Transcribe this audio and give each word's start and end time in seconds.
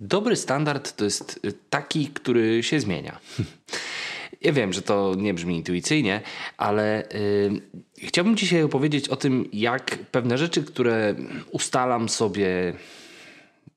Dobry 0.00 0.36
standard 0.36 0.96
to 0.96 1.04
jest 1.04 1.40
taki, 1.70 2.06
który 2.06 2.62
się 2.62 2.80
zmienia. 2.80 3.18
Ja 4.40 4.52
wiem, 4.52 4.72
że 4.72 4.82
to 4.82 5.14
nie 5.18 5.34
brzmi 5.34 5.56
intuicyjnie, 5.56 6.20
ale 6.56 7.08
yy, 8.00 8.08
chciałbym 8.08 8.36
dzisiaj 8.36 8.62
opowiedzieć 8.62 9.08
o 9.08 9.16
tym, 9.16 9.48
jak 9.52 9.98
pewne 9.98 10.38
rzeczy, 10.38 10.64
które 10.64 11.14
ustalam 11.50 12.08
sobie, 12.08 12.72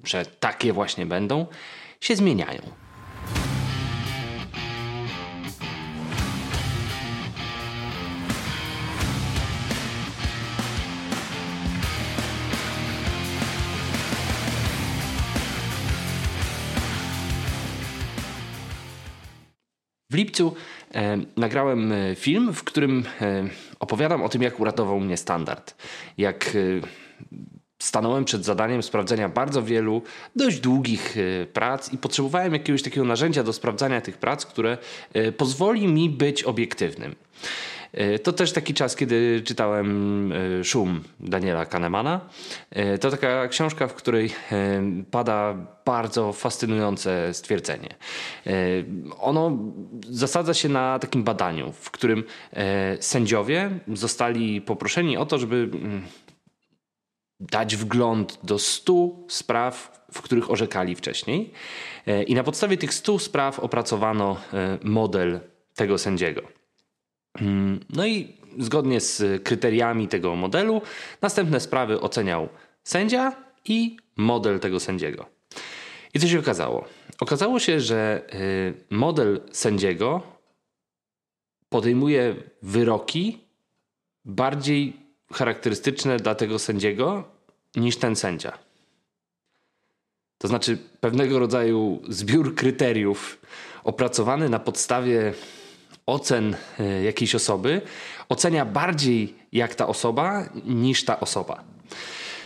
że 0.04 0.26
takie 0.26 0.74
właśnie 0.74 1.06
będą, 1.06 1.46
się 2.02 2.16
zmieniają. 2.16 2.62
W 20.12 20.16
lipcu 20.16 20.56
e, 20.94 21.18
nagrałem 21.38 21.92
e, 21.92 22.16
film, 22.16 22.54
w 22.54 22.64
którym 22.64 23.04
e, 23.22 23.44
opowiadam 23.80 24.22
o 24.22 24.30
tym, 24.30 24.42
jak 24.42 24.60
uratował 24.60 25.00
mnie 25.00 25.18
standard. 25.18 25.76
Jak 26.18 26.56
e, 26.56 26.88
stanąłem 27.80 28.26
przed 28.26 28.46
zadaniem 28.46 28.84
sprawdzenia 28.84 29.30
bardzo 29.30 29.64
wielu, 29.64 30.02
dość 30.36 30.60
długich 30.60 31.16
e, 31.18 31.46
prac 31.46 31.94
i 31.94 31.98
potrzebowałem 31.98 32.54
jakiegoś 32.54 32.84
takiego 32.84 33.06
narzędzia 33.06 33.44
do 33.44 33.54
sprawdzania 33.54 34.02
tych 34.02 34.18
prac, 34.18 34.46
które 34.46 34.78
e, 35.14 35.32
pozwoli 35.32 35.88
mi 35.88 36.10
być 36.10 36.44
obiektywnym. 36.44 37.16
E, 37.94 38.20
to 38.20 38.34
też 38.34 38.52
taki 38.52 38.74
czas, 38.74 38.96
kiedy 38.96 39.42
czytałem 39.46 40.32
e, 40.32 40.64
Szum 40.64 41.04
Daniela 41.20 41.66
Kahnemana. 41.66 42.30
E, 42.72 42.98
to 42.98 43.12
taka 43.12 43.48
książka, 43.48 43.88
w 43.88 43.94
której 43.94 44.30
pada 45.12 45.56
bardzo 45.86 46.34
fascynujące 46.34 47.34
stwierdzenie. 47.34 47.96
Ono 49.20 49.58
zasadza 50.10 50.54
się 50.54 50.70
na 50.70 51.00
takim 51.00 51.24
badaniu, 51.24 51.72
w 51.72 51.92
którym 51.92 52.24
sędziowie 53.00 53.80
zostali 53.94 54.62
poproszeni 54.62 55.18
o 55.18 55.26
to, 55.26 55.40
żeby 55.40 55.56
mm, 55.56 56.02
dać 57.40 57.76
wgląd 57.76 58.40
do 58.44 58.60
stu 58.60 59.26
spraw, 59.30 60.06
w 60.12 60.22
których 60.22 60.52
orzekali 60.52 60.96
wcześniej. 60.96 61.52
I 62.28 62.36
na 62.36 62.44
podstawie 62.44 62.78
tych 62.78 62.94
stu 62.94 63.20
spraw 63.20 63.60
opracowano 63.60 64.38
model 64.84 65.40
tego 65.76 65.98
sędziego. 65.98 66.59
Mm, 67.42 67.80
no 67.90 68.06
i 68.06 68.34
zgodnie 68.60 69.02
z 69.02 69.44
kryteriami 69.44 70.08
tego 70.08 70.36
modelu, 70.36 70.82
następne 71.22 71.60
sprawy 71.60 72.02
oceniał 72.02 72.50
sędzia 72.84 73.36
i 73.66 73.98
model 74.16 74.60
tego 74.60 74.80
sędziego. 74.80 75.26
I 76.14 76.20
co 76.20 76.28
się 76.28 76.40
okazało? 76.40 76.86
Okazało 77.20 77.60
się, 77.60 77.80
że 77.80 78.22
y, 78.34 78.74
model 78.90 79.42
sędziego 79.52 80.22
podejmuje 81.70 82.36
wyroki 82.62 83.40
bardziej 84.26 84.94
charakterystyczne 85.34 86.18
dla 86.18 86.36
tego 86.36 86.60
sędziego 86.60 87.24
niż 87.76 87.98
ten 87.98 88.16
sędzia. 88.16 88.58
To 90.38 90.48
znaczy 90.48 90.78
pewnego 91.00 91.40
rodzaju 91.40 92.02
zbiór 92.10 92.56
kryteriów 92.56 93.38
opracowany 93.84 94.50
na 94.50 94.60
podstawie 94.60 95.34
ocen 96.10 96.56
e, 96.80 97.04
jakiejś 97.04 97.36
osoby 97.36 97.82
ocenia 98.30 98.66
bardziej 98.66 99.36
jak 99.52 99.76
ta 99.76 99.88
osoba 99.88 100.50
niż 100.66 101.06
ta 101.06 101.20
osoba. 101.20 101.64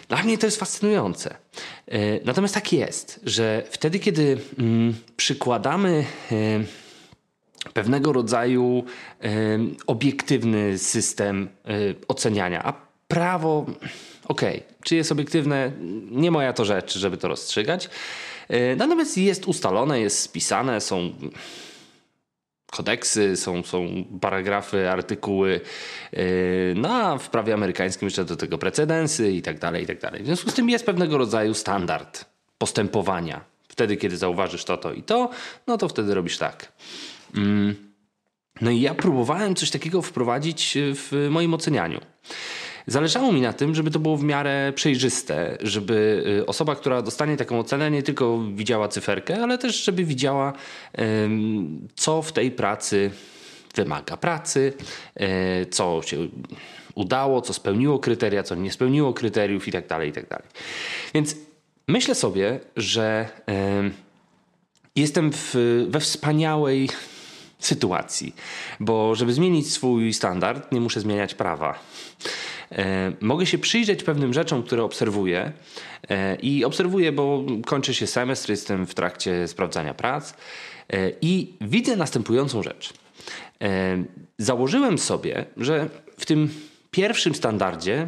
Dla 0.08 0.24
mnie 0.24 0.38
to 0.38 0.48
jest 0.48 0.60
fascynujące. 0.60 1.36
E, 1.88 1.98
natomiast 2.26 2.54
tak 2.54 2.74
jest, 2.74 3.20
że 3.24 3.64
wtedy, 3.72 4.00
kiedy 4.00 4.38
mm, 4.60 4.96
przykładamy 5.18 6.06
e, 6.32 6.36
pewnego 7.74 8.14
rodzaju 8.14 8.84
obiektywny 9.88 10.78
system 10.78 11.50
oceniania, 12.08 12.64
a 12.64 12.74
prawo, 13.08 13.66
okej, 14.28 14.58
okay, 14.58 14.74
czy 14.84 14.96
jest 14.96 15.12
obiektywne, 15.12 15.72
nie 16.12 16.32
moja 16.32 16.54
to 16.54 16.66
rzecz, 16.66 16.98
żeby 16.98 17.18
to 17.18 17.28
rozstrzygać. 17.28 17.90
Natomiast 18.78 19.18
jest 19.18 19.46
ustalone, 19.46 20.00
jest 20.00 20.20
spisane, 20.20 20.82
są 20.82 21.14
kodeksy, 22.76 23.38
są, 23.38 23.64
są 23.64 24.04
paragrafy, 24.22 24.90
artykuły, 24.90 25.62
yy, 26.14 26.20
no 26.76 26.90
a 26.90 27.18
w 27.18 27.30
prawie 27.30 27.54
amerykańskim 27.54 28.06
jeszcze 28.06 28.26
do 28.26 28.36
tego 28.36 28.58
precedensy 28.58 29.32
i 29.32 29.42
tak 29.42 29.60
dalej, 29.60 29.84
i 29.84 29.86
tak 29.86 30.00
dalej. 30.00 30.24
W 30.24 30.26
związku 30.26 30.52
z 30.52 30.54
tym 30.54 30.70
jest 30.70 30.86
pewnego 30.86 31.18
rodzaju 31.18 31.54
standard 31.54 32.26
postępowania. 32.58 33.42
Wtedy, 33.68 33.98
kiedy 33.98 34.18
zauważysz 34.18 34.66
to, 34.66 34.78
to 34.78 34.94
i 34.94 35.04
to, 35.04 35.30
no 35.68 35.78
to 35.78 35.88
wtedy 35.88 36.14
robisz 36.14 36.38
tak. 36.38 36.72
Mm. 37.36 37.76
No 38.62 38.72
i 38.72 38.82
ja 38.82 38.94
próbowałem 38.94 39.56
coś 39.56 39.72
takiego 39.72 40.02
wprowadzić 40.02 40.78
w 40.78 41.28
moim 41.30 41.54
ocenianiu. 41.54 42.00
Zależało 42.88 43.32
mi 43.32 43.42
na 43.42 43.54
tym, 43.54 43.76
żeby 43.76 43.92
to 43.92 44.00
było 44.00 44.18
w 44.18 44.24
miarę 44.24 44.74
przejrzyste, 44.76 45.58
żeby 45.62 46.24
y, 46.42 46.46
osoba, 46.46 46.76
która 46.76 47.02
dostanie 47.02 47.38
taką 47.38 47.60
ocenę, 47.60 47.92
nie 47.92 48.04
tylko 48.04 48.40
widziała 48.56 48.88
cyferkę, 48.88 49.44
ale 49.44 49.58
też 49.58 49.84
żeby 49.84 50.06
widziała, 50.06 50.54
co 51.96 52.22
w 52.22 52.32
tej 52.32 52.52
pracy 52.52 53.12
wymaga 53.76 54.18
pracy, 54.18 54.74
e, 55.16 55.66
co 55.66 56.02
się 56.06 56.18
udało, 56.96 57.42
co 57.42 57.54
spełniło 57.54 58.00
kryteria, 58.00 58.44
co 58.44 58.56
nie 58.56 58.72
spełniło 58.72 59.14
kryteriów 59.14 59.68
itd. 59.68 59.88
Tak 59.88 60.06
itd. 60.06 60.28
Tak 60.28 60.44
Więc 61.14 61.36
myślę 61.88 62.16
sobie, 62.16 62.60
że 62.76 63.30
jestem 64.96 65.32
w, 65.32 65.56
we 65.90 66.00
wspaniałej 66.00 66.90
sytuacji, 67.60 68.36
bo 68.80 69.16
żeby 69.16 69.34
zmienić 69.34 69.72
swój 69.72 70.14
standard, 70.14 70.72
nie 70.72 70.82
muszę 70.82 71.00
zmieniać 71.00 71.36
prawa. 71.36 71.80
E, 72.78 73.12
mogę 73.22 73.46
się 73.46 73.58
przyjrzeć 73.58 74.04
pewnym 74.04 74.34
rzeczom, 74.34 74.64
które 74.64 74.84
obserwuję 74.84 75.52
e, 76.10 76.36
i 76.36 76.66
obserwuję, 76.66 77.12
bo 77.12 77.44
kończy 77.66 77.94
się 77.94 78.08
semestr, 78.08 78.50
jestem 78.50 78.86
w 78.86 78.94
trakcie 78.94 79.48
sprawdzania 79.48 79.94
prac 79.94 80.34
e, 80.34 80.36
i 81.22 81.54
widzę 81.62 81.96
następującą 81.96 82.64
rzecz. 82.64 82.94
Założyłem 84.38 84.98
sobie, 84.98 85.46
że 85.58 85.90
w 86.18 86.26
tym 86.26 86.50
pierwszym 86.92 87.36
standardzie 87.36 88.08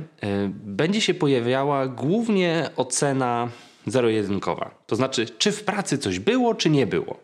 będzie 0.49 1.01
się 1.01 1.13
pojawiała 1.13 1.87
głównie 1.87 2.69
ocena 2.75 3.49
zero-jedynkowa. 3.87 4.71
To 4.87 4.95
znaczy, 4.95 5.25
czy 5.37 5.51
w 5.51 5.63
pracy 5.63 5.97
coś 5.97 6.19
było, 6.19 6.55
czy 6.55 6.69
nie 6.69 6.87
było. 6.87 7.19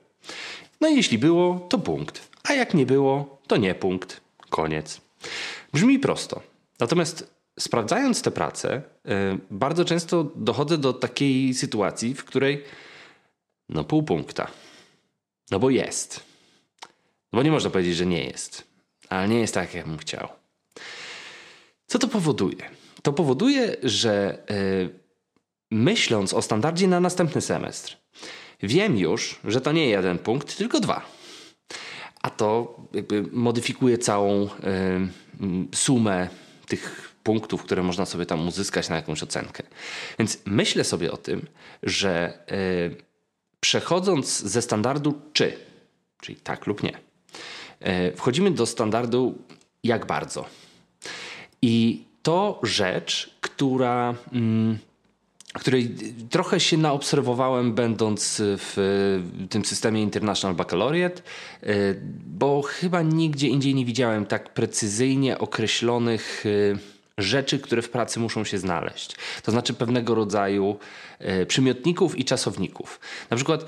No 0.82 0.88
i 0.88 0.96
jeśli 0.96 1.18
było, 1.18 1.68
to 1.70 1.78
punkt. 1.80 2.28
A 2.44 2.54
jak 2.54 2.74
nie 2.74 2.86
było, 2.86 3.38
to 3.48 3.58
nie 3.58 3.76
punkt. 3.76 4.22
Koniec. 4.50 5.02
Brzmi 5.74 6.00
prosto. 6.00 6.51
Natomiast 6.82 7.34
sprawdzając 7.60 8.22
tę 8.22 8.32
pracę, 8.32 8.82
e, 9.06 9.38
bardzo 9.52 9.86
często 9.86 10.24
dochodzę 10.36 10.78
do 10.78 10.94
takiej 10.94 11.54
sytuacji, 11.54 12.14
w 12.14 12.26
której 12.26 12.64
no 13.70 13.84
pół 13.84 14.04
punkta. 14.04 14.48
No 15.52 15.60
bo 15.60 15.70
jest. 15.70 16.24
No 17.34 17.38
bo 17.38 17.44
nie 17.44 17.52
można 17.52 17.70
powiedzieć, 17.70 17.96
że 17.96 18.06
nie 18.06 18.24
jest. 18.24 18.64
Ale 19.10 19.28
nie 19.28 19.40
jest 19.40 19.54
tak, 19.54 19.74
jak 19.74 19.88
bym 19.88 19.98
chciał. 19.98 20.28
Co 21.88 22.00
to 22.00 22.08
powoduje? 22.08 22.70
To 23.04 23.14
powoduje, 23.14 23.76
że 23.84 24.44
yy, 24.50 25.00
myśląc 25.72 26.34
o 26.34 26.42
standardzie 26.42 26.88
na 26.88 27.00
następny 27.00 27.42
semestr, 27.42 27.98
wiem 28.64 28.98
już, 28.98 29.40
że 29.44 29.62
to 29.62 29.72
nie 29.72 29.90
jeden 29.90 30.18
punkt, 30.18 30.58
tylko 30.58 30.80
dwa. 30.80 31.06
A 32.22 32.30
to 32.30 32.78
jakby 32.94 33.24
modyfikuje 33.32 33.98
całą 33.98 34.42
yy, 34.42 34.50
sumę 35.76 36.30
tych 36.72 37.16
punktów, 37.24 37.64
które 37.64 37.84
można 37.84 38.06
sobie 38.06 38.26
tam 38.26 38.48
uzyskać 38.48 38.90
na 38.90 38.96
jakąś 38.96 39.24
ocenkę. 39.24 39.64
Więc 40.20 40.38
myślę 40.46 40.84
sobie 40.84 41.12
o 41.12 41.18
tym, 41.18 41.48
że 41.84 42.44
yy, 42.52 42.96
przechodząc 43.60 44.40
ze 44.40 44.62
standardu 44.62 45.22
czy, 45.34 45.58
czyli 46.22 46.40
tak 46.40 46.68
lub 46.68 46.84
nie, 46.84 46.94
yy, 47.82 48.14
wchodzimy 48.16 48.52
do 48.52 48.66
standardu 48.66 49.38
jak 49.84 50.06
bardzo. 50.06 50.46
I 51.62 52.04
to 52.24 52.60
rzecz, 52.64 53.38
która. 53.42 54.16
Yy, 54.32 54.91
której 55.54 55.96
trochę 56.30 56.60
się 56.60 56.78
naobserwowałem, 56.78 57.74
będąc 57.74 58.42
w 58.42 58.76
tym 59.50 59.66
systemie 59.66 60.02
International 60.02 60.56
Baccalaureate, 60.56 61.22
bo 62.26 62.62
chyba 62.62 63.02
nigdzie 63.02 63.48
indziej 63.48 63.76
nie 63.76 63.86
widziałem 63.86 64.26
tak 64.26 64.54
precyzyjnie 64.54 65.38
określonych 65.38 66.44
rzeczy, 67.18 67.60
które 67.60 67.82
w 67.82 67.90
pracy 67.90 68.20
muszą 68.20 68.44
się 68.44 68.58
znaleźć. 68.58 69.16
To 69.44 69.52
znaczy 69.52 69.74
pewnego 69.74 70.16
rodzaju 70.16 70.78
przymiotników 71.48 72.20
i 72.20 72.26
czasowników. 72.26 73.00
Na 73.30 73.38
przykład 73.38 73.66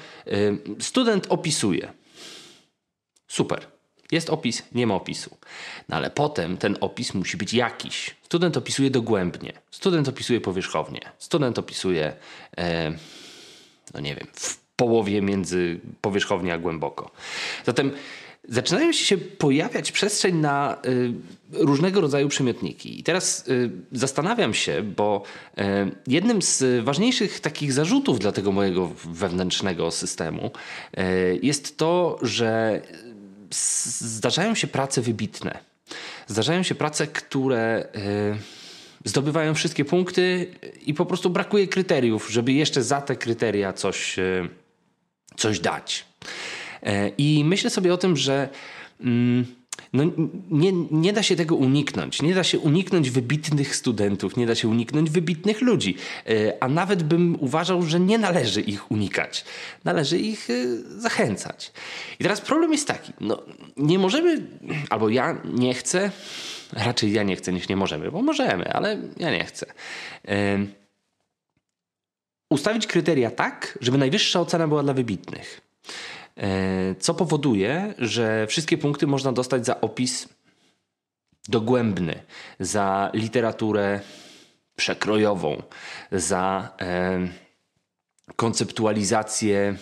student 0.80 1.28
opisuje. 1.30 1.94
Super. 3.28 3.73
Jest 4.14 4.30
opis, 4.30 4.64
nie 4.72 4.88
ma 4.88 4.96
opisu. 4.96 5.38
No 5.90 5.96
ale 5.96 6.10
potem 6.10 6.58
ten 6.58 6.78
opis 6.82 7.14
musi 7.14 7.38
być 7.38 7.54
jakiś. 7.54 8.16
Student 8.24 8.58
opisuje 8.58 8.90
dogłębnie, 8.90 9.54
student 9.72 10.08
opisuje 10.08 10.42
powierzchownie, 10.42 11.02
student 11.20 11.60
opisuje, 11.60 12.14
e, 12.58 12.92
no 13.94 14.00
nie 14.00 14.16
wiem, 14.16 14.28
w 14.34 14.58
połowie 14.76 15.22
między 15.22 15.80
powierzchownie 16.02 16.54
a 16.54 16.58
głęboko. 16.58 17.12
Zatem 17.66 17.92
zaczynają 18.50 18.92
się 18.92 19.18
pojawiać 19.18 19.92
przestrzeń 19.92 20.36
na 20.36 20.78
y, 20.86 21.14
różnego 21.52 22.02
rodzaju 22.02 22.28
przymiotniki. 22.28 23.00
I 23.00 23.04
teraz 23.04 23.48
y, 23.48 23.72
zastanawiam 23.92 24.54
się, 24.54 24.84
bo 24.84 25.24
y, 25.58 25.62
jednym 26.08 26.42
z 26.42 26.84
ważniejszych 26.84 27.40
takich 27.40 27.74
zarzutów 27.74 28.20
dla 28.20 28.32
tego 28.32 28.52
mojego 28.52 28.92
wewnętrznego 29.06 29.92
systemu 29.92 30.52
jest 31.42 31.78
to, 31.78 32.20
że 32.22 32.82
zdarzają 34.00 34.56
się 34.56 34.68
prace 34.68 35.02
wybitne. 35.02 35.60
Zdarzają 36.28 36.64
się 36.64 36.76
prace, 36.76 37.08
które 37.08 37.88
y, 37.96 39.10
zdobywają 39.10 39.54
wszystkie 39.54 39.86
punkty 39.86 40.54
i 40.86 40.94
po 40.94 41.06
prostu 41.06 41.30
brakuje 41.30 41.68
kryteriów, 41.68 42.30
żeby 42.32 42.54
jeszcze 42.54 42.84
za 42.84 43.02
te 43.02 43.16
kryteria 43.16 43.74
coś, 43.74 44.20
y, 44.20 44.50
coś 45.38 45.60
dać. 45.60 46.06
E, 46.84 47.10
I 47.10 47.44
myślę 47.46 47.70
sobie 47.70 47.94
o 47.94 47.98
tym, 47.98 48.18
że 48.18 48.50
mm, 49.02 49.46
no, 49.94 50.04
nie, 50.52 50.72
nie 50.92 51.14
da 51.14 51.24
się 51.24 51.36
tego 51.36 51.56
uniknąć. 51.56 52.22
Nie 52.22 52.34
da 52.36 52.44
się 52.44 52.60
uniknąć 52.60 53.10
wybitnych 53.10 53.76
studentów, 53.76 54.38
nie 54.38 54.46
da 54.46 54.56
się 54.56 54.68
uniknąć 54.68 55.10
wybitnych 55.10 55.62
ludzi. 55.62 55.98
E, 56.28 56.64
a 56.64 56.68
nawet 56.68 57.04
bym 57.04 57.38
uważał, 57.40 57.82
że 57.82 58.00
nie 58.00 58.18
należy 58.18 58.62
ich 58.62 58.92
unikać. 58.92 59.46
Należy 59.84 60.20
ich 60.20 60.50
e, 60.50 60.54
zachęcać. 61.00 61.72
I 62.20 62.24
teraz 62.24 62.42
problem 62.42 62.72
jest 62.72 62.88
taki. 62.88 63.14
No, 63.22 63.44
nie 63.78 64.00
możemy, 64.00 64.48
albo 64.90 65.10
ja 65.10 65.38
nie 65.46 65.74
chcę, 65.74 66.12
raczej 66.72 67.14
ja 67.14 67.24
nie 67.24 67.36
chcę 67.36 67.54
niż 67.54 67.70
nie 67.70 67.76
możemy, 67.76 68.12
bo 68.12 68.22
możemy, 68.22 68.74
ale 68.74 68.98
ja 69.18 69.32
nie 69.32 69.44
chcę. 69.44 69.66
Ustawić 72.50 72.88
kryteria 72.88 73.32
tak, 73.32 73.78
żeby 73.82 73.98
najwyższa 73.98 74.40
ocena 74.40 74.68
była 74.68 74.84
dla 74.84 74.94
wybitnych. 74.94 75.62
E, 76.38 76.96
co 76.96 77.14
powoduje, 77.14 77.94
że 77.98 78.48
wszystkie 78.48 78.78
punkty 78.78 79.08
można 79.08 79.32
dostać 79.32 79.66
za 79.66 79.82
opis 79.82 80.30
dogłębny, 81.48 82.24
za 82.60 83.12
literaturę 83.14 84.00
przekrojową, 84.76 85.64
za 86.12 86.70
e, 86.82 87.28
konceptualizację 88.36 89.76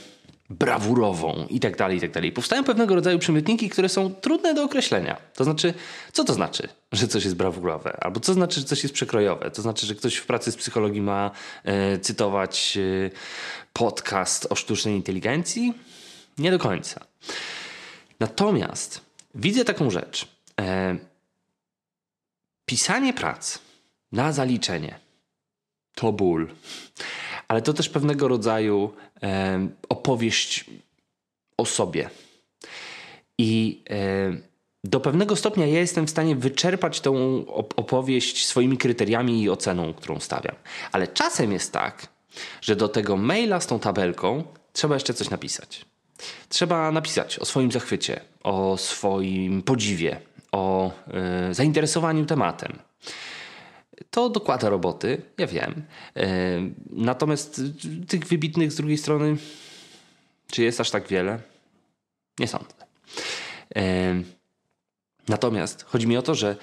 brawurową 0.50 1.46
i 1.50 1.60
tak 1.60 1.78
dalej, 1.78 1.98
i 1.98 2.10
tak. 2.10 2.34
Powstają 2.34 2.64
pewnego 2.64 2.96
rodzaju 2.96 3.20
przymiotniki, 3.20 3.70
które 3.70 3.90
są 3.90 4.14
trudne 4.14 4.54
do 4.54 4.64
określenia. 4.64 5.18
To 5.36 5.44
znaczy, 5.44 5.74
co 6.12 6.24
to 6.24 6.34
znaczy, 6.34 6.70
że 6.92 7.08
coś 7.08 7.24
jest 7.24 7.36
brawurowe? 7.36 7.98
Albo 8.04 8.20
co 8.20 8.34
znaczy, 8.34 8.60
że 8.60 8.66
coś 8.66 8.84
jest 8.84 8.96
przekrojowe? 8.96 9.52
To 9.52 9.62
znaczy, 9.62 9.86
że 9.86 9.96
ktoś 9.96 10.16
w 10.16 10.26
pracy 10.26 10.52
z 10.52 10.56
psychologii 10.56 11.02
ma 11.02 11.32
e, 11.64 12.00
cytować 12.00 12.78
e, 12.78 13.10
podcast 13.74 14.48
o 14.50 14.56
sztucznej 14.56 14.96
inteligencji? 14.96 15.74
Nie 16.38 16.52
do 16.52 16.60
końca. 16.60 17.06
Natomiast 18.20 19.02
widzę 19.36 19.66
taką 19.66 19.90
rzecz. 19.90 20.28
E, 20.62 20.98
pisanie 22.66 23.14
prac 23.14 23.60
na 24.12 24.32
zaliczenie 24.32 25.00
to 25.96 26.12
ból, 26.12 26.48
ale 27.48 27.62
to 27.62 27.74
też 27.74 27.90
pewnego 27.90 28.28
rodzaju 28.28 28.94
e, 29.24 29.68
opowieść 29.90 30.66
o 31.58 31.66
sobie. 31.66 32.10
I 33.38 33.84
e, 33.90 34.52
do 34.84 35.00
pewnego 35.00 35.36
stopnia 35.36 35.68
ja 35.68 35.80
jestem 35.80 36.08
w 36.08 36.10
stanie 36.10 36.36
wyczerpać 36.36 37.02
tą 37.02 37.46
opowieść 37.56 38.46
swoimi 38.46 38.78
kryteriami 38.78 39.42
i 39.42 39.50
oceną, 39.50 39.94
którą 39.94 40.20
stawiam. 40.20 40.56
Ale 40.92 41.08
czasem 41.08 41.52
jest 41.52 41.74
tak, 41.74 42.08
że 42.62 42.76
do 42.76 42.88
tego 42.88 43.18
maila 43.18 43.60
z 43.60 43.68
tą 43.68 43.80
tabelką 43.80 44.44
trzeba 44.74 44.94
jeszcze 44.94 45.14
coś 45.14 45.30
napisać. 45.30 45.86
Trzeba 46.50 46.92
napisać 46.92 47.40
o 47.40 47.46
swoim 47.46 47.72
zachwycie, 47.72 48.22
o 48.44 48.78
swoim 48.78 49.62
podziwie, 49.62 50.22
o 50.52 50.92
y, 51.50 51.54
zainteresowaniu 51.54 52.26
tematem. 52.26 52.80
To 54.10 54.30
dokłada 54.30 54.70
roboty, 54.70 55.22
ja 55.38 55.48
wiem. 55.48 55.84
Y, 56.18 56.22
natomiast 56.90 57.62
tych 58.08 58.26
wybitnych 58.26 58.72
z 58.72 58.76
drugiej 58.76 58.98
strony, 58.98 59.38
czy 60.52 60.64
jest 60.64 60.82
aż 60.82 60.92
tak 60.92 61.08
wiele? 61.08 61.40
Nie 62.40 62.48
sądzę. 62.48 62.74
Y, 63.78 64.24
natomiast 65.28 65.84
chodzi 65.84 66.08
mi 66.08 66.18
o 66.18 66.22
to, 66.22 66.36
że 66.36 66.56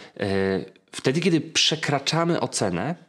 wtedy, 0.93 1.20
kiedy 1.20 1.40
przekraczamy 1.40 2.40
ocenę, 2.40 3.07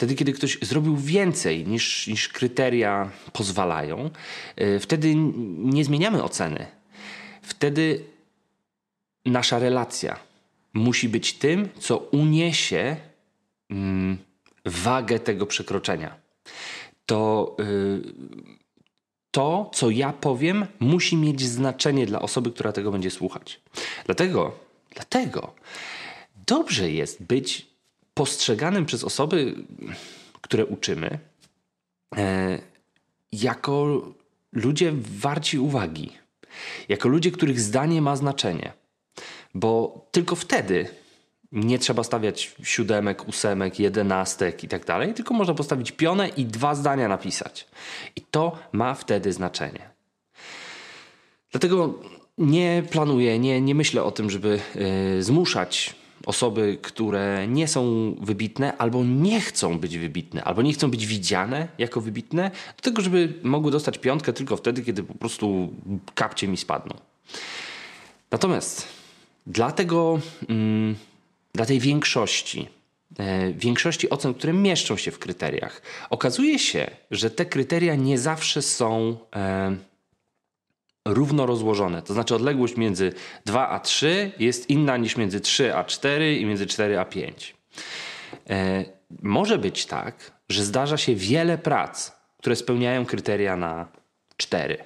Wtedy, 0.00 0.14
kiedy 0.14 0.32
ktoś 0.32 0.58
zrobił 0.62 0.96
więcej 0.96 1.66
niż, 1.66 2.06
niż 2.06 2.28
kryteria 2.28 3.10
pozwalają, 3.32 4.10
y, 4.60 4.80
wtedy 4.80 5.14
nie 5.58 5.84
zmieniamy 5.84 6.22
oceny. 6.22 6.66
Wtedy 7.42 8.04
nasza 9.26 9.58
relacja 9.58 10.18
musi 10.72 11.08
być 11.08 11.32
tym, 11.32 11.68
co 11.78 11.96
uniesie 11.98 12.96
mm, 13.70 14.18
wagę 14.64 15.18
tego 15.18 15.46
przekroczenia. 15.46 16.16
To, 17.06 17.56
yy, 17.58 18.02
to, 19.30 19.70
co 19.74 19.90
ja 19.90 20.12
powiem, 20.12 20.66
musi 20.78 21.16
mieć 21.16 21.42
znaczenie 21.42 22.06
dla 22.06 22.22
osoby, 22.22 22.50
która 22.52 22.72
tego 22.72 22.92
będzie 22.92 23.10
słuchać. 23.10 23.60
Dlatego, 24.06 24.52
dlatego 24.94 25.54
dobrze 26.46 26.90
jest 26.90 27.22
być 27.22 27.69
postrzeganym 28.20 28.86
przez 28.86 29.04
osoby, 29.04 29.54
które 30.40 30.66
uczymy, 30.66 31.18
e, 32.16 32.58
jako 33.32 34.02
ludzie 34.52 34.92
warci 34.94 35.58
uwagi, 35.58 36.12
jako 36.88 37.08
ludzie, 37.08 37.30
których 37.30 37.60
zdanie 37.60 38.02
ma 38.02 38.16
znaczenie. 38.16 38.72
Bo 39.54 40.04
tylko 40.10 40.36
wtedy 40.36 40.88
nie 41.52 41.78
trzeba 41.78 42.04
stawiać 42.04 42.54
siódemek, 42.62 43.28
ósemek, 43.28 43.80
jedenastek 43.80 44.64
i 44.64 44.68
tak 44.68 44.84
dalej, 44.84 45.14
tylko 45.14 45.34
można 45.34 45.54
postawić 45.54 45.92
pionę 45.92 46.28
i 46.28 46.44
dwa 46.44 46.74
zdania 46.74 47.08
napisać. 47.08 47.66
I 48.16 48.20
to 48.20 48.58
ma 48.72 48.94
wtedy 48.94 49.32
znaczenie. 49.32 49.90
Dlatego 51.50 51.98
nie 52.38 52.82
planuję, 52.90 53.38
nie, 53.38 53.60
nie 53.60 53.74
myślę 53.74 54.02
o 54.02 54.10
tym, 54.10 54.30
żeby 54.30 54.60
y, 55.16 55.22
zmuszać 55.22 55.99
osoby, 56.26 56.78
które 56.82 57.46
nie 57.48 57.68
są 57.68 58.14
wybitne 58.20 58.76
albo 58.76 59.04
nie 59.04 59.40
chcą 59.40 59.78
być 59.78 59.98
wybitne, 59.98 60.44
albo 60.44 60.62
nie 60.62 60.72
chcą 60.72 60.90
być 60.90 61.06
widziane 61.06 61.68
jako 61.78 62.00
wybitne, 62.00 62.50
do 62.76 62.82
tego, 62.82 63.02
żeby 63.02 63.34
mogły 63.42 63.70
dostać 63.70 63.98
piątkę 63.98 64.32
tylko 64.32 64.56
wtedy, 64.56 64.82
kiedy 64.82 65.02
po 65.02 65.14
prostu 65.14 65.68
kapcie 66.14 66.48
mi 66.48 66.56
spadną. 66.56 66.96
Natomiast 68.30 68.88
dla 69.46 69.72
mm, 70.48 70.96
dla 71.54 71.66
tej 71.66 71.80
większości, 71.80 72.68
e, 73.18 73.52
większości 73.52 74.10
ocen, 74.10 74.34
które 74.34 74.52
mieszczą 74.52 74.96
się 74.96 75.10
w 75.10 75.18
kryteriach, 75.18 75.82
okazuje 76.10 76.58
się, 76.58 76.90
że 77.10 77.30
te 77.30 77.46
kryteria 77.46 77.94
nie 77.94 78.18
zawsze 78.18 78.62
są 78.62 79.16
e, 79.36 79.76
równo 81.08 81.46
rozłożone. 81.46 82.02
To 82.02 82.14
znaczy 82.14 82.34
odległość 82.34 82.76
między 82.76 83.12
2 83.44 83.68
a 83.68 83.80
3 83.80 84.32
jest 84.38 84.70
inna 84.70 84.96
niż 84.96 85.16
między 85.16 85.40
3 85.40 85.74
a 85.74 85.84
4 85.84 86.36
i 86.36 86.46
między 86.46 86.66
4 86.66 86.98
a 86.98 87.04
5. 87.04 87.54
E, 88.50 88.84
może 89.22 89.58
być 89.58 89.86
tak, 89.86 90.32
że 90.48 90.64
zdarza 90.64 90.96
się 90.96 91.14
wiele 91.14 91.58
prac, 91.58 92.12
które 92.38 92.56
spełniają 92.56 93.06
kryteria 93.06 93.56
na 93.56 93.88
4. 94.36 94.84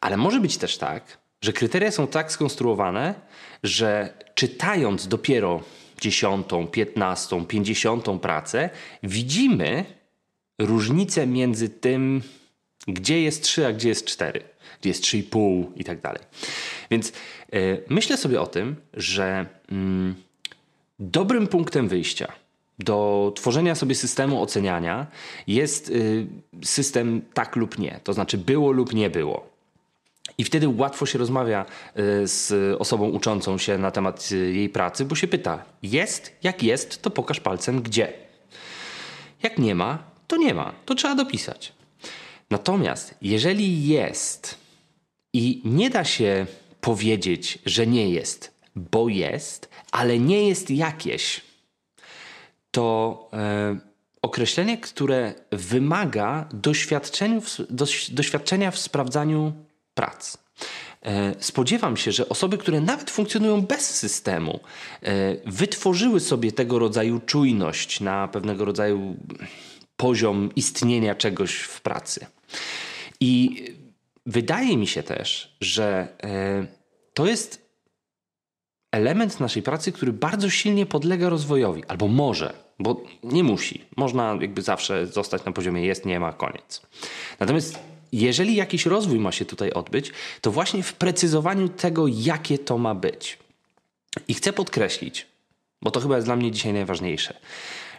Ale 0.00 0.16
może 0.16 0.40
być 0.40 0.58
też 0.58 0.78
tak, 0.78 1.18
że 1.40 1.52
kryteria 1.52 1.90
są 1.90 2.06
tak 2.06 2.32
skonstruowane, 2.32 3.14
że 3.62 4.14
czytając 4.34 5.08
dopiero 5.08 5.60
dziesiątą, 6.00 6.66
piętnastą, 6.66 7.46
pięćdziesiątą 7.46 8.18
pracę, 8.18 8.70
widzimy 9.02 9.84
różnicę 10.58 11.26
między 11.26 11.68
tym, 11.68 12.22
gdzie 12.88 13.22
jest 13.22 13.42
3, 13.42 13.66
a 13.66 13.72
gdzie 13.72 13.88
jest 13.88 14.06
4 14.06 14.42
gdzie 14.80 14.90
jest 14.90 15.04
3,5 15.04 15.64
i 15.76 15.84
tak 15.84 16.00
dalej. 16.00 16.22
Więc 16.90 17.12
y, 17.54 17.82
myślę 17.88 18.16
sobie 18.16 18.40
o 18.40 18.46
tym, 18.46 18.76
że 18.94 19.46
y, 19.72 19.74
dobrym 20.98 21.46
punktem 21.46 21.88
wyjścia 21.88 22.32
do 22.78 23.32
tworzenia 23.36 23.74
sobie 23.74 23.94
systemu 23.94 24.42
oceniania 24.42 25.06
jest 25.46 25.90
y, 25.90 26.26
system 26.62 27.22
tak 27.34 27.56
lub 27.56 27.78
nie, 27.78 28.00
to 28.04 28.12
znaczy 28.12 28.38
było 28.38 28.72
lub 28.72 28.94
nie 28.94 29.10
było. 29.10 29.58
I 30.38 30.44
wtedy 30.44 30.68
łatwo 30.68 31.06
się 31.06 31.18
rozmawia 31.18 31.64
z 32.24 32.76
osobą 32.80 33.08
uczącą 33.08 33.58
się 33.58 33.78
na 33.78 33.90
temat 33.90 34.30
jej 34.30 34.68
pracy, 34.68 35.04
bo 35.04 35.14
się 35.14 35.28
pyta: 35.28 35.64
jest, 35.82 36.32
jak 36.42 36.62
jest, 36.62 37.02
to 37.02 37.10
pokaż 37.10 37.40
palcem 37.40 37.82
gdzie. 37.82 38.12
Jak 39.42 39.58
nie 39.58 39.74
ma, 39.74 39.98
to 40.26 40.36
nie 40.36 40.54
ma, 40.54 40.72
to 40.84 40.94
trzeba 40.94 41.14
dopisać. 41.14 41.72
Natomiast 42.50 43.14
jeżeli 43.22 43.88
jest 43.88 44.58
i 45.32 45.62
nie 45.64 45.90
da 45.90 46.04
się 46.04 46.46
powiedzieć, 46.80 47.58
że 47.66 47.86
nie 47.86 48.10
jest, 48.10 48.54
bo 48.76 49.08
jest, 49.08 49.68
ale 49.90 50.18
nie 50.18 50.48
jest 50.48 50.70
jakieś, 50.70 51.40
to 52.70 53.28
e, 53.32 53.78
określenie, 54.22 54.78
które 54.78 55.34
wymaga 55.52 56.48
doświadczenia 58.10 58.70
w 58.70 58.78
sprawdzaniu 58.78 59.52
prac. 59.94 60.38
E, 61.02 61.34
spodziewam 61.38 61.96
się, 61.96 62.12
że 62.12 62.28
osoby, 62.28 62.58
które 62.58 62.80
nawet 62.80 63.10
funkcjonują 63.10 63.62
bez 63.62 63.96
systemu, 63.96 64.60
e, 65.02 65.36
wytworzyły 65.46 66.20
sobie 66.20 66.52
tego 66.52 66.78
rodzaju 66.78 67.20
czujność 67.26 68.00
na 68.00 68.28
pewnego 68.28 68.64
rodzaju 68.64 69.16
poziom 69.98 70.50
istnienia 70.56 71.14
czegoś 71.14 71.54
w 71.54 71.80
pracy. 71.80 72.26
I 73.20 73.64
wydaje 74.26 74.76
mi 74.76 74.86
się 74.86 75.02
też, 75.02 75.56
że 75.60 76.08
e, 76.22 76.66
to 77.14 77.26
jest 77.26 77.68
element 78.92 79.40
naszej 79.40 79.62
pracy, 79.62 79.92
który 79.92 80.12
bardzo 80.12 80.50
silnie 80.50 80.86
podlega 80.86 81.28
rozwojowi, 81.28 81.84
albo 81.88 82.08
może, 82.08 82.52
bo 82.78 83.02
nie 83.24 83.44
musi. 83.44 83.84
Można 83.96 84.38
jakby 84.40 84.62
zawsze 84.62 85.06
zostać 85.06 85.44
na 85.44 85.52
poziomie 85.52 85.86
jest, 85.86 86.06
nie 86.06 86.20
ma, 86.20 86.32
koniec. 86.32 86.82
Natomiast 87.40 87.78
jeżeli 88.12 88.54
jakiś 88.54 88.86
rozwój 88.86 89.18
ma 89.18 89.32
się 89.32 89.44
tutaj 89.44 89.72
odbyć, 89.72 90.12
to 90.40 90.50
właśnie 90.50 90.82
w 90.82 90.92
precyzowaniu 90.92 91.68
tego, 91.68 92.06
jakie 92.08 92.58
to 92.58 92.78
ma 92.78 92.94
być. 92.94 93.38
I 94.28 94.34
chcę 94.34 94.52
podkreślić, 94.52 95.26
bo 95.82 95.90
to 95.90 96.00
chyba 96.00 96.16
jest 96.16 96.28
dla 96.28 96.36
mnie 96.36 96.50
dzisiaj 96.50 96.72
najważniejsze, 96.72 97.34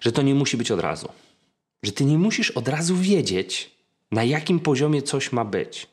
że 0.01 0.12
to 0.12 0.22
nie 0.22 0.36
musi 0.36 0.58
być 0.58 0.72
od 0.72 0.79
razu. 0.79 1.10
Że 1.83 1.91
ty 1.91 2.05
nie 2.05 2.17
musisz 2.17 2.51
od 2.51 2.67
razu 2.67 2.95
wiedzieć, 2.95 3.71
na 4.12 4.24
jakim 4.24 4.59
poziomie 4.59 5.01
coś 5.01 5.31
ma 5.31 5.45
być. 5.45 5.88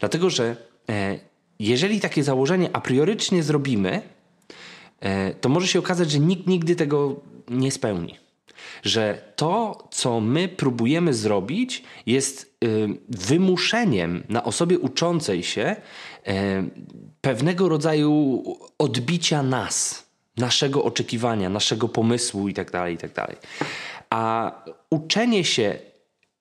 Dlatego, 0.00 0.30
że 0.30 0.56
e, 0.88 1.18
jeżeli 1.58 2.00
takie 2.00 2.24
założenie 2.24 2.70
a 2.72 2.80
priorycznie 2.80 3.42
zrobimy, 3.42 4.02
e, 5.00 5.34
to 5.34 5.48
może 5.48 5.68
się 5.68 5.78
okazać, 5.78 6.10
że 6.10 6.18
nikt 6.18 6.46
nigdy 6.46 6.76
tego 6.76 7.20
nie 7.48 7.70
spełni. 7.70 8.22
Że 8.82 9.32
to, 9.36 9.88
co 9.90 10.20
my 10.20 10.48
próbujemy 10.48 11.14
zrobić, 11.14 11.82
jest 12.06 12.56
y, 12.64 12.88
wymuszeniem 13.08 14.24
na 14.28 14.44
osobie 14.44 14.78
uczącej 14.78 15.42
się 15.42 15.76
y, 16.28 16.32
pewnego 17.20 17.68
rodzaju 17.68 18.42
odbicia 18.78 19.42
nas, 19.42 20.06
naszego 20.36 20.84
oczekiwania, 20.84 21.48
naszego 21.48 21.88
pomysłu 21.88 22.48
itd. 22.48 22.70
Tak 22.70 22.90
itd. 22.90 23.36
A 24.12 24.52
uczenie 24.90 25.44
się 25.44 25.78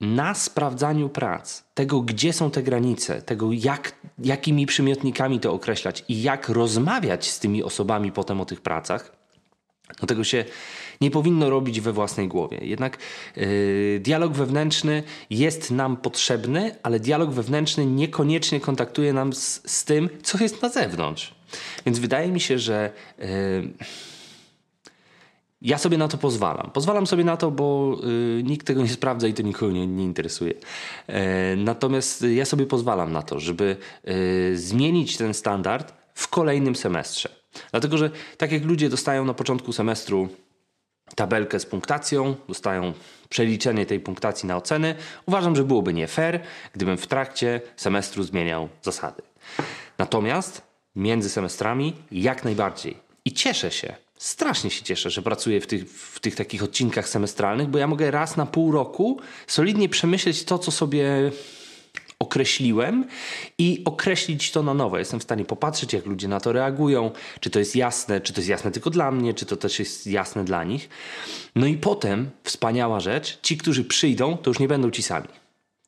na 0.01 0.34
sprawdzaniu 0.34 1.10
prac, 1.10 1.63
tego 1.74 2.01
gdzie 2.01 2.34
są 2.34 2.51
te 2.51 2.63
granice, 2.63 3.22
tego 3.22 3.51
jak, 3.51 3.96
jakimi 4.20 4.66
przymiotnikami 4.66 5.40
to 5.40 5.54
określać 5.54 6.04
i 6.08 6.22
jak 6.22 6.50
rozmawiać 6.50 7.30
z 7.30 7.40
tymi 7.40 7.63
osobami 7.63 8.12
potem 8.12 8.42
o 8.42 8.46
tych 8.46 8.62
pracach, 8.62 9.16
no 10.01 10.08
tego 10.08 10.24
się 10.24 10.46
nie 11.01 11.12
powinno 11.12 11.50
robić 11.50 11.82
we 11.82 11.94
własnej 11.94 12.28
głowie. 12.28 12.58
Jednak 12.62 12.98
yy, 13.36 14.00
dialog 14.00 14.34
wewnętrzny 14.34 15.04
jest 15.30 15.72
nam 15.72 15.98
potrzebny, 15.98 16.75
ale 16.84 17.00
dialog 17.00 17.32
wewnętrzny 17.32 17.86
niekoniecznie 17.86 18.60
kontaktuje 18.60 19.13
nam 19.13 19.34
z, 19.34 19.62
z 19.72 19.86
tym, 19.86 20.10
co 20.24 20.44
jest 20.44 20.62
na 20.62 20.70
zewnątrz. 20.70 21.36
Więc 21.86 22.00
wydaje 22.00 22.32
mi 22.32 22.40
się, 22.40 22.60
że. 22.60 22.92
Yy, 23.20 23.74
ja 25.62 25.77
sobie 25.77 25.98
na 25.98 26.08
to 26.08 26.18
pozwalam. 26.18 26.72
Pozwalam 26.74 27.08
sobie 27.08 27.24
na 27.24 27.38
to, 27.38 27.51
bo 27.51 27.98
y, 28.39 28.44
nikt 28.44 28.68
tego 28.68 28.82
nie 28.82 28.89
sprawdza 28.89 29.27
i 29.27 29.34
to 29.34 29.41
nikogo 29.41 29.72
nie, 29.72 29.88
nie 29.88 30.03
interesuje. 30.03 30.53
E, 31.08 31.56
natomiast 31.56 32.22
ja 32.22 32.46
sobie 32.46 32.65
pozwalam 32.65 33.12
na 33.12 33.22
to, 33.22 33.39
żeby 33.39 33.77
y, 34.08 34.58
zmienić 34.58 35.18
ten 35.18 35.34
standard 35.34 35.94
w 36.13 36.27
kolejnym 36.27 36.75
semestrze. 36.75 37.30
Dlatego, 37.72 37.98
że 37.98 38.10
tak 38.38 38.51
jak 38.51 38.65
ludzie 38.65 38.89
dostają 38.89 39.25
na 39.25 39.34
początku 39.34 39.74
semestru 39.74 40.30
tabelkę 41.15 41.60
z 41.60 41.65
punktacją, 41.65 42.36
dostają 42.48 42.94
przeliczenie 43.30 43.86
tej 43.86 44.00
punktacji 44.00 44.48
na 44.48 44.58
oceny, 44.58 44.96
uważam, 45.25 45.56
że 45.56 45.63
byłoby 45.63 45.94
nie 45.94 46.08
fair, 46.08 46.39
gdybym 46.74 46.98
w 46.98 47.08
trakcie 47.08 47.62
semestru 47.75 48.24
zmieniał 48.24 48.70
zasady. 48.82 49.22
Natomiast 49.98 50.62
między 50.96 51.30
semestrami 51.30 51.94
jak 52.12 52.44
najbardziej. 52.44 52.98
I 53.25 53.34
cieszę 53.34 53.72
się, 53.72 53.96
strasznie 54.22 54.70
się 54.70 54.84
cieszę, 54.84 55.10
że 55.10 55.22
pracuję 55.22 55.62
w 55.62 55.68
tych, 55.68 55.90
w 55.90 56.20
tych 56.20 56.36
takich 56.36 56.63
odcinkach 56.63 57.10
semestralnych, 57.10 57.68
bo 57.68 57.78
ja 57.78 57.88
mogę 57.88 58.12
raz 58.12 58.38
na 58.38 58.46
pół 58.46 58.72
roku 58.72 59.20
solidnie 59.48 59.90
przemyśleć 59.90 60.44
to, 60.44 60.60
co 60.60 60.72
sobie 60.72 61.32
określiłem 62.20 63.06
i 63.58 63.82
określić 63.86 64.51
to 64.51 64.63
na 64.63 64.74
nowo. 64.74 64.98
Jestem 64.98 65.20
w 65.20 65.24
stanie 65.24 65.46
popatrzeć, 65.46 65.94
jak 65.94 66.06
ludzie 66.06 66.28
na 66.28 66.40
to 66.40 66.51
reagują, 66.51 67.12
czy 67.40 67.50
to 67.50 67.60
jest 67.60 67.75
jasne, 67.75 68.22
czy 68.22 68.34
to 68.34 68.40
jest 68.40 68.50
jasne 68.50 68.72
tylko 68.72 68.90
dla 68.90 69.12
mnie, 69.12 69.34
czy 69.34 69.46
to 69.46 69.58
też 69.58 69.80
jest 69.80 70.08
jasne 70.08 70.44
dla 70.44 70.63
nich. 70.63 70.90
No 71.56 71.66
i 71.66 71.78
potem, 71.78 72.30
wspaniała 72.44 73.00
rzecz, 73.00 73.40
ci, 73.42 73.58
którzy 73.58 73.84
przyjdą, 73.84 74.38
to 74.38 74.50
już 74.50 74.60
nie 74.60 74.68
będą 74.68 74.92
ci 74.92 75.04
sami. 75.04 75.41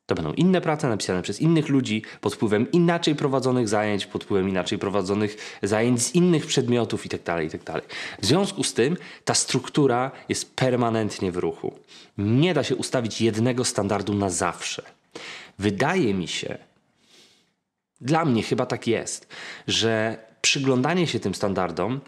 To 0.06 0.14
będą 0.14 0.32
inne 0.32 0.60
prace 0.60 0.88
napisane 0.88 1.22
przez 1.22 1.40
innych 1.40 1.68
ludzi 1.68 2.02
pod 2.20 2.34
wpływem 2.34 2.70
inaczej 2.70 3.14
prowadzonych 3.14 3.68
zajęć, 3.68 4.06
pod 4.06 4.24
wpływem 4.24 4.48
inaczej 4.48 4.78
prowadzonych 4.78 5.58
zajęć 5.62 6.02
z 6.02 6.14
innych 6.14 6.46
przedmiotów 6.46 7.04
itd. 7.04 7.24
Tak 7.24 7.42
itd. 7.42 7.64
Tak 7.64 7.84
w 8.22 8.26
związku 8.26 8.64
z 8.64 8.74
tym 8.74 8.96
ta 9.24 9.34
struktura 9.34 10.10
jest 10.28 10.56
permanentnie 10.56 11.32
w 11.32 11.36
ruchu. 11.36 11.78
Nie 12.18 12.54
da 12.54 12.64
się 12.64 12.76
ustawić 12.76 13.20
jednego 13.20 13.64
standardu 13.64 14.14
na 14.14 14.30
zawsze. 14.30 14.82
Wydaje 15.58 16.14
mi 16.14 16.28
się, 16.28 16.58
dla 18.00 18.24
mnie 18.24 18.42
chyba 18.42 18.66
tak 18.66 18.86
jest, 18.86 19.28
że 19.66 20.18
przyglądanie 20.40 21.06
się 21.06 21.20
tym 21.20 21.34
standardom 21.34 22.00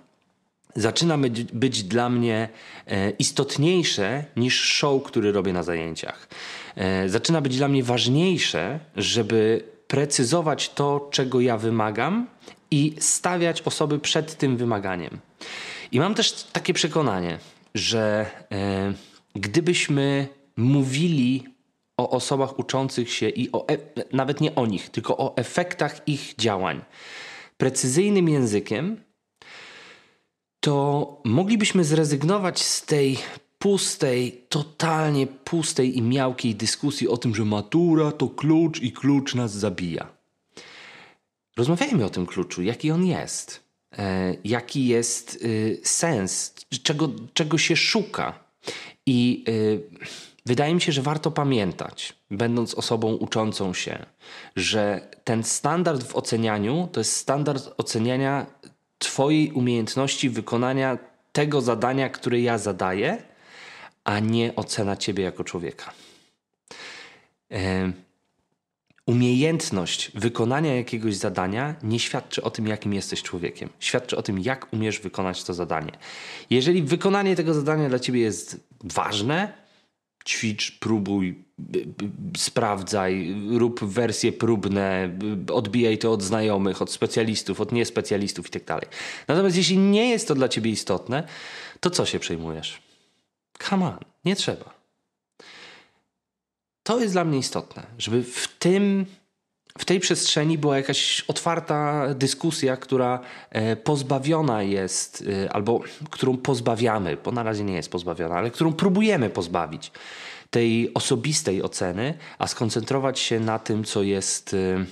zaczyna 0.77 1.19
być, 1.53 1.83
dla 1.83 2.09
mnie 2.09 2.49
e, 2.87 3.11
istotniejsze 3.11 4.25
niż 4.37 4.61
show, 4.61 5.03
który 5.03 5.33
robię 5.33 5.53
na 5.53 5.63
zajęciach. 5.63 6.29
E, 6.77 7.09
zaczyna 7.09 7.41
być 7.41 7.57
dla 7.57 7.69
mnie 7.69 7.85
ważniejsze, 7.85 8.81
żeby 8.97 9.65
precyzować 9.87 10.69
to, 10.69 11.09
czego 11.11 11.41
ja 11.41 11.59
wymagam 11.59 12.27
i 12.71 12.95
stawiać 12.99 13.63
osoby 13.63 13.99
przed 13.99 14.37
tym 14.39 14.57
wymaganiem. 14.57 15.19
I 15.93 16.01
mam 16.01 16.15
też 16.15 16.33
takie 16.33 16.75
przekonanie, 16.75 17.39
że 17.75 18.27
e, 18.53 18.93
gdybyśmy 19.35 20.29
mówili 20.57 21.45
o 21.97 22.11
osobach 22.11 22.59
uczących 22.59 23.13
się 23.13 23.29
i 23.29 23.53
o, 23.53 23.69
e 23.69 23.77
nawet 24.13 24.41
nie 24.41 24.55
o 24.55 24.67
nich, 24.67 24.91
tylko 24.91 25.17
o 25.17 25.37
efektach 25.37 26.09
ich 26.09 26.35
działań 26.39 26.81
precyzyjnym 27.57 28.29
językiem, 28.29 29.01
to 30.67 31.21
moglibyśmy 31.25 31.85
zrezygnować 31.85 32.65
z 32.65 32.87
tej 32.87 33.19
pustej, 33.59 34.45
totalnie 34.49 35.27
pustej 35.27 35.99
i 35.99 36.03
miałkiej 36.03 36.55
dyskusji 36.55 37.09
o 37.09 37.17
tym, 37.17 37.35
że 37.35 37.45
matura 37.45 38.13
to 38.13 38.29
klucz 38.29 38.81
i 38.83 38.93
klucz 38.93 39.35
nas 39.35 39.53
zabija. 39.53 40.09
Rozmawiajmy 41.57 42.05
o 42.05 42.11
tym 42.11 42.27
kluczu, 42.27 42.63
jaki 42.63 42.91
on 42.91 43.07
jest, 43.07 43.63
e, 43.99 44.37
jaki 44.45 44.87
jest 44.87 45.39
y, 45.45 45.81
sens, 45.83 46.55
czego, 46.83 47.09
czego 47.35 47.59
się 47.59 47.77
szuka. 47.77 48.45
I 49.07 49.45
y, 49.49 49.81
wydaje 50.47 50.75
mi 50.75 50.81
się, 50.81 50.93
że 50.93 51.03
warto 51.03 51.31
pamiętać, 51.31 52.15
będąc 52.31 52.75
osobą 52.75 53.15
uczącą 53.15 53.75
się, 53.75 54.07
że 54.57 55.09
ten 55.25 55.45
standard 55.45 56.03
w 56.03 56.17
ocenianiu 56.17 56.89
to 56.93 57.01
jest 57.01 57.17
standard 57.17 57.75
oceniania 57.77 58.47
Twojej 58.99 59.53
umiejętności 59.53 60.31
wykonania 60.31 60.99
tego 61.33 61.61
zadania, 61.61 62.09
które 62.09 62.41
ja 62.41 62.59
zadaję, 62.59 63.23
a 64.05 64.19
nie 64.19 64.57
ocena 64.57 64.97
Ciebie 64.97 65.25
jako 65.25 65.45
człowieka. 65.45 65.93
Umiejętność 69.07 70.11
wykonania 70.15 70.77
jakiegoś 70.77 71.17
zadania 71.17 71.75
nie 71.83 71.99
świadczy 71.99 72.43
o 72.43 72.51
tym, 72.51 72.67
jakim 72.67 72.95
jesteś 72.95 73.23
człowiekiem. 73.23 73.69
Świadczy 73.81 74.17
o 74.17 74.23
tym, 74.23 74.39
jak 74.39 74.73
umiesz 74.73 75.01
wykonać 75.01 75.45
to 75.45 75.55
zadanie. 75.55 75.93
Jeżeli 76.51 76.83
wykonanie 76.83 77.37
tego 77.37 77.55
zadania 77.55 77.89
dla 77.89 77.99
Ciebie 77.99 78.21
jest 78.21 78.61
ważne, 78.85 79.66
ćwicz, 80.27 80.79
próbuj, 80.79 81.45
sprawdzaj, 82.37 83.35
rób 83.51 83.81
wersje 83.85 84.33
próbne, 84.33 85.19
odbijaj 85.53 85.99
to 85.99 86.13
od 86.13 86.23
znajomych, 86.23 86.83
od 86.83 86.93
specjalistów, 86.93 87.61
od 87.61 87.73
niespecjalistów 87.73 88.47
itd. 88.47 88.67
Tak 88.67 88.89
Natomiast 89.29 89.57
jeśli 89.57 89.79
nie 89.79 90.11
jest 90.11 90.29
to 90.29 90.35
dla 90.35 90.49
ciebie 90.49 90.71
istotne, 90.71 91.29
to 91.81 91.91
co 91.91 92.07
się 92.07 92.19
przejmujesz? 92.19 92.83
Come 93.69 93.87
on, 93.87 93.99
nie 94.25 94.37
trzeba. 94.37 94.75
To 96.83 97.01
jest 97.01 97.15
dla 97.15 97.25
mnie 97.25 97.39
istotne, 97.39 97.87
żeby 97.99 98.23
w 98.23 98.49
tym 98.59 99.07
w 99.79 99.85
tej 99.85 100.01
przestrzeni 100.01 100.59
była 100.59 100.77
jakaś 100.77 101.25
otwarta 101.29 102.07
dyskusja, 102.15 102.77
która 102.77 103.21
e, 103.51 103.77
pozbawiona 103.77 104.63
jest, 104.63 105.25
e, 105.45 105.53
albo 105.53 105.81
którą 106.11 106.37
pozbawiamy, 106.37 107.17
bo 107.25 107.33
na 107.33 107.43
razie 107.43 107.65
nie 107.65 107.75
jest 107.75 107.91
pozbawiona, 107.91 108.35
ale 108.35 108.51
którą 108.51 108.73
próbujemy 108.73 109.31
pozbawić 109.31 109.93
tej 110.51 110.95
osobistej 110.95 111.63
oceny, 111.63 112.15
a 112.39 112.47
skoncentrować 112.47 113.19
się 113.19 113.41
na 113.41 113.59
tym, 113.59 113.85
co 113.85 114.03
jest 114.03 114.55
e, 114.55 114.85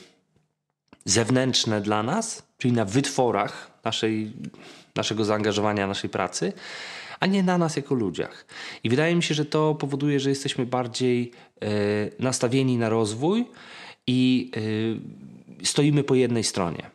zewnętrzne 1.05 1.81
dla 1.81 2.03
nas, 2.03 2.43
czyli 2.59 2.75
na 2.75 2.85
wytworach 2.85 3.71
naszej, 3.85 4.33
naszego 4.95 5.25
zaangażowania, 5.25 5.87
naszej 5.87 6.11
pracy, 6.11 6.53
a 7.21 7.27
nie 7.27 7.43
na 7.43 7.59
nas 7.59 7.77
jako 7.77 7.95
ludziach. 7.95 8.47
I 8.85 8.91
wydaje 8.91 9.15
mi 9.17 9.23
się, 9.23 9.35
że 9.35 9.45
to 9.45 9.75
powoduje, 9.75 10.21
że 10.21 10.31
jesteśmy 10.31 10.67
bardziej 10.67 11.33
nastawieni 12.19 12.79
na 12.79 12.89
rozwój 12.89 13.47
i 14.07 14.51
e, 15.61 15.65
stoimy 15.65 16.05
po 16.05 16.15
jednej 16.15 16.45
stronie. 16.45 16.91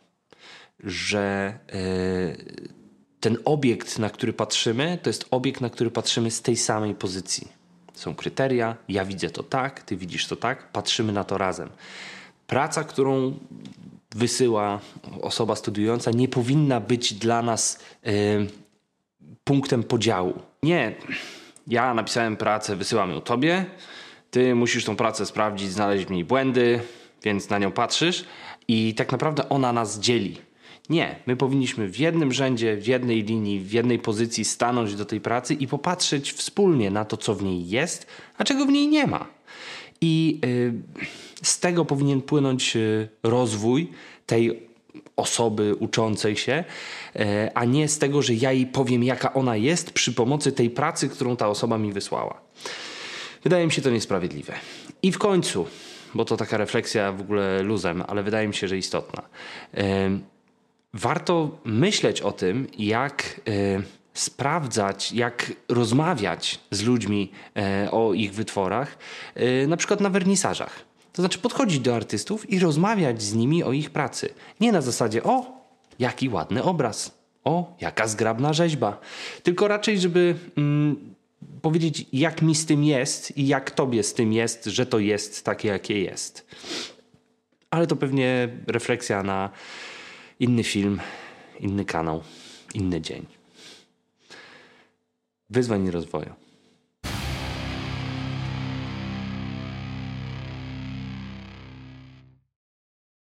Że 0.84 1.58
e, 1.72 1.80
ten 3.20 3.38
obiekt, 3.44 3.98
na 3.98 4.10
który 4.10 4.32
patrzymy, 4.32 4.98
to 5.02 5.10
jest 5.10 5.26
obiekt, 5.30 5.60
na 5.60 5.70
który 5.70 5.90
patrzymy 5.90 6.30
z 6.30 6.42
tej 6.42 6.56
samej 6.56 6.94
pozycji. 6.94 7.48
Są 7.94 8.14
kryteria, 8.14 8.76
ja 8.88 9.04
widzę 9.04 9.30
to 9.30 9.42
tak, 9.42 9.82
ty 9.82 9.96
widzisz 9.96 10.26
to 10.26 10.36
tak, 10.36 10.72
patrzymy 10.72 11.12
na 11.12 11.24
to 11.24 11.38
razem. 11.38 11.68
Praca, 12.46 12.84
którą 12.84 13.38
wysyła 14.14 14.80
osoba 15.22 15.56
studiująca, 15.56 16.10
nie 16.10 16.28
powinna 16.28 16.80
być 16.80 17.14
dla 17.14 17.42
nas 17.42 17.78
y, 18.06 18.46
punktem 19.44 19.82
podziału. 19.82 20.42
Nie, 20.62 20.94
ja 21.66 21.94
napisałem 21.94 22.36
pracę, 22.36 22.76
wysyłam 22.76 23.10
ją 23.10 23.20
tobie, 23.20 23.64
ty 24.30 24.54
musisz 24.54 24.84
tą 24.84 24.96
pracę 24.96 25.26
sprawdzić, 25.26 25.70
znaleźć 25.70 26.06
w 26.06 26.10
niej 26.10 26.24
błędy, 26.24 26.80
więc 27.22 27.48
na 27.48 27.58
nią 27.58 27.72
patrzysz 27.72 28.24
i 28.68 28.94
tak 28.94 29.12
naprawdę 29.12 29.48
ona 29.48 29.72
nas 29.72 30.00
dzieli. 30.00 30.36
Nie, 30.90 31.16
my 31.26 31.36
powinniśmy 31.36 31.88
w 31.88 31.98
jednym 31.98 32.32
rzędzie, 32.32 32.76
w 32.76 32.86
jednej 32.86 33.22
linii, 33.22 33.60
w 33.60 33.72
jednej 33.72 33.98
pozycji 33.98 34.44
stanąć 34.44 34.94
do 34.94 35.04
tej 35.04 35.20
pracy 35.20 35.54
i 35.54 35.66
popatrzeć 35.66 36.32
wspólnie 36.32 36.90
na 36.90 37.04
to, 37.04 37.16
co 37.16 37.34
w 37.34 37.42
niej 37.42 37.68
jest, 37.68 38.06
a 38.38 38.44
czego 38.44 38.66
w 38.66 38.68
niej 38.68 38.88
nie 38.88 39.06
ma. 39.06 39.26
I 40.00 40.40
y, 40.44 40.72
z 41.42 41.60
tego 41.60 41.84
powinien 41.84 42.22
płynąć 42.22 42.76
y, 42.76 43.08
rozwój 43.22 43.88
tej 44.26 44.62
osoby 45.16 45.74
uczącej 45.74 46.36
się, 46.36 46.64
y, 47.16 47.54
a 47.54 47.64
nie 47.64 47.88
z 47.88 47.98
tego, 47.98 48.22
że 48.22 48.34
ja 48.34 48.52
jej 48.52 48.66
powiem, 48.66 49.04
jaka 49.04 49.34
ona 49.34 49.56
jest 49.56 49.90
przy 49.90 50.12
pomocy 50.12 50.52
tej 50.52 50.70
pracy, 50.70 51.08
którą 51.08 51.36
ta 51.36 51.48
osoba 51.48 51.78
mi 51.78 51.92
wysłała. 51.92 52.40
Wydaje 53.42 53.66
mi 53.66 53.72
się 53.72 53.82
to 53.82 53.90
niesprawiedliwe. 53.90 54.54
I 55.02 55.12
w 55.12 55.18
końcu, 55.18 55.66
bo 56.14 56.24
to 56.24 56.36
taka 56.36 56.56
refleksja 56.56 57.12
w 57.12 57.20
ogóle 57.20 57.62
luzem, 57.62 58.04
ale 58.08 58.22
wydaje 58.22 58.48
mi 58.48 58.54
się, 58.54 58.68
że 58.68 58.78
istotna. 58.78 59.22
Warto 60.94 61.58
myśleć 61.64 62.20
o 62.20 62.32
tym, 62.32 62.66
jak 62.78 63.40
y, 63.48 63.82
sprawdzać, 64.14 65.12
jak 65.12 65.52
rozmawiać 65.68 66.60
z 66.70 66.82
ludźmi 66.82 67.32
y, 67.84 67.90
o 67.90 68.14
ich 68.14 68.34
wytworach, 68.34 68.98
y, 69.36 69.66
na 69.68 69.76
przykład 69.76 70.00
na 70.00 70.10
wernisażach. 70.10 70.80
To 71.12 71.22
znaczy 71.22 71.38
podchodzić 71.38 71.80
do 71.80 71.96
artystów 71.96 72.50
i 72.50 72.58
rozmawiać 72.58 73.22
z 73.22 73.34
nimi 73.34 73.64
o 73.64 73.72
ich 73.72 73.90
pracy. 73.90 74.34
Nie 74.60 74.72
na 74.72 74.80
zasadzie, 74.80 75.22
o, 75.22 75.46
jaki 75.98 76.28
ładny 76.28 76.62
obraz, 76.62 77.18
o, 77.44 77.76
jaka 77.80 78.06
zgrabna 78.06 78.52
rzeźba. 78.52 79.00
Tylko 79.42 79.68
raczej, 79.68 79.98
żeby 79.98 80.34
mm, 80.56 81.14
powiedzieć, 81.62 82.06
jak 82.12 82.42
mi 82.42 82.54
z 82.54 82.66
tym 82.66 82.84
jest 82.84 83.38
i 83.38 83.46
jak 83.46 83.70
tobie 83.70 84.02
z 84.02 84.14
tym 84.14 84.32
jest, 84.32 84.64
że 84.64 84.86
to 84.86 84.98
jest 84.98 85.44
takie, 85.44 85.68
jakie 85.68 86.02
jest. 86.02 86.46
Ale 87.70 87.86
to 87.86 87.96
pewnie 87.96 88.48
refleksja 88.66 89.22
na 89.22 89.50
inny 90.40 90.64
film, 90.64 91.00
inny 91.60 91.84
kanał, 91.84 92.22
inny 92.74 93.00
dzień. 93.00 93.26
Wyzwań 95.50 95.86
i 95.86 95.90
rozwoju. 95.90 96.49